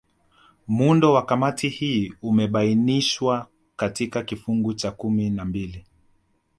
Muundo 0.67 1.13
wa 1.13 1.25
Kamati 1.25 1.69
hii 1.69 2.13
umebainishwa 2.21 3.47
katika 3.75 4.23
kifungu 4.23 4.73
cha 4.73 4.91
kumi 4.91 5.29
na 5.29 5.45
mbili 5.45 5.85